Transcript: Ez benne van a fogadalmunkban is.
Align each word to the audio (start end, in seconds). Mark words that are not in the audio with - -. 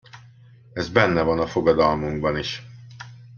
Ez 0.73 0.89
benne 0.89 1.21
van 1.21 1.39
a 1.39 1.47
fogadalmunkban 1.47 2.37
is. 2.37 2.65